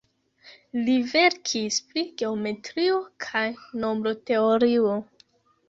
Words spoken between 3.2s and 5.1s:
kaj nombroteorio.